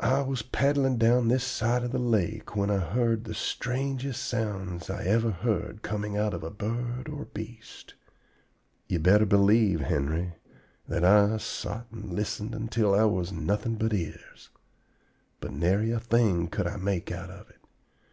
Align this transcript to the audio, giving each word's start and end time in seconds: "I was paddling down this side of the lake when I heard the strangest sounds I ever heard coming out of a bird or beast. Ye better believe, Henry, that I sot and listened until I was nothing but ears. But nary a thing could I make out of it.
"I 0.00 0.22
was 0.22 0.42
paddling 0.42 0.98
down 0.98 1.28
this 1.28 1.44
side 1.44 1.84
of 1.84 1.92
the 1.92 2.00
lake 2.00 2.56
when 2.56 2.68
I 2.68 2.78
heard 2.78 3.22
the 3.22 3.32
strangest 3.32 4.24
sounds 4.24 4.90
I 4.90 5.04
ever 5.04 5.30
heard 5.30 5.82
coming 5.82 6.16
out 6.16 6.34
of 6.34 6.42
a 6.42 6.50
bird 6.50 7.08
or 7.08 7.26
beast. 7.26 7.94
Ye 8.88 8.98
better 8.98 9.24
believe, 9.24 9.82
Henry, 9.82 10.34
that 10.88 11.04
I 11.04 11.36
sot 11.36 11.86
and 11.92 12.12
listened 12.12 12.56
until 12.56 12.92
I 12.92 13.04
was 13.04 13.30
nothing 13.30 13.76
but 13.76 13.94
ears. 13.94 14.48
But 15.38 15.52
nary 15.52 15.92
a 15.92 16.00
thing 16.00 16.48
could 16.48 16.66
I 16.66 16.76
make 16.76 17.12
out 17.12 17.30
of 17.30 17.48
it. 17.48 17.60